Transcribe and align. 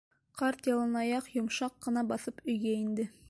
Ҡарт 0.41 0.69
яланаяҡ 0.69 1.29
йомшаҡ 1.35 1.77
ҡына 1.87 2.05
баҫып 2.13 2.45
өйгә 2.47 2.75
инде. 2.79 3.09